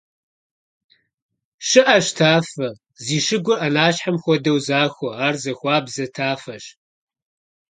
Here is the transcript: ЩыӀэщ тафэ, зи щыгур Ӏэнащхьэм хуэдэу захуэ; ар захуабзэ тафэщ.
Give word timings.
ЩыӀэщ 1.67 2.07
тафэ, 2.17 2.69
зи 3.05 3.17
щыгур 3.25 3.59
Ӏэнащхьэм 3.59 4.17
хуэдэу 4.21 4.59
захуэ; 4.67 5.11
ар 5.25 5.35
захуабзэ 5.43 6.05
тафэщ. 6.15 6.65